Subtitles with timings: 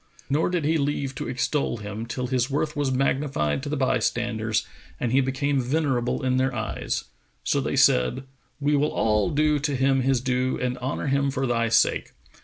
[0.31, 4.65] Nor did he leave to extol him, till his worth was magnified to the bystanders
[4.99, 7.03] and he became venerable in their eyes;
[7.43, 8.23] so they said,
[8.59, 12.13] "We will all do him his due and honour him for thy sake.